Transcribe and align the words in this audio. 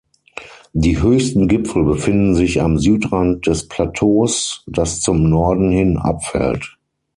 Die 0.73 0.99
höchsten 0.99 1.47
Gipfel 1.47 1.83
befinden 1.83 2.33
sich 2.33 2.59
am 2.59 2.79
Südrand 2.79 3.45
des 3.45 3.67
Plateaus, 3.67 4.63
das 4.65 4.99
zum 4.99 5.29
Norden 5.29 5.69
hin 5.69 5.97
abfällt. 5.99 6.79